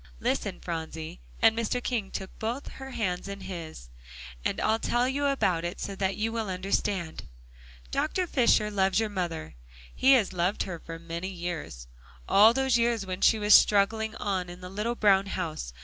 [0.19, 1.77] "Listen, Phronsie," and Mr.
[1.83, 3.89] King took both her hands in his,
[4.43, 7.25] "and I'll tell you about it so that you will understand.
[7.91, 8.25] Dr.
[8.25, 9.53] Fisher loves your mother;
[9.93, 11.85] he has loved her for many years
[12.27, 15.71] all those years when she was struggling on in the little brown house.